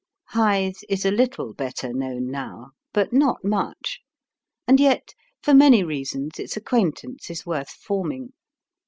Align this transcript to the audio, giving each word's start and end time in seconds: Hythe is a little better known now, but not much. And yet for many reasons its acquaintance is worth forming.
Hythe 0.29 0.79
is 0.89 1.05
a 1.05 1.11
little 1.11 1.53
better 1.53 1.93
known 1.93 2.31
now, 2.31 2.71
but 2.91 3.13
not 3.13 3.43
much. 3.43 3.99
And 4.67 4.79
yet 4.79 5.13
for 5.43 5.53
many 5.53 5.83
reasons 5.83 6.39
its 6.39 6.57
acquaintance 6.57 7.29
is 7.29 7.45
worth 7.45 7.69
forming. 7.69 8.33